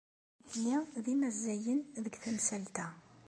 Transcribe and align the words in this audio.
Nitni 0.43 0.77
d 1.03 1.05
imazzayen 1.13 1.79
deg 2.03 2.13
temsalt-a. 2.23 2.87